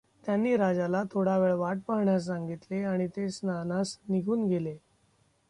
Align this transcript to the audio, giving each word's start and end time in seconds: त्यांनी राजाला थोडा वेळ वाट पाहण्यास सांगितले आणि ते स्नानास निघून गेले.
त्यांनी 0.23 0.55
राजाला 0.57 1.03
थोडा 1.11 1.37
वेळ 1.37 1.53
वाट 1.53 1.77
पाहण्यास 1.87 2.25
सांगितले 2.25 2.83
आणि 2.83 3.07
ते 3.07 3.29
स्नानास 3.29 3.97
निघून 4.09 4.45
गेले. 4.47 4.77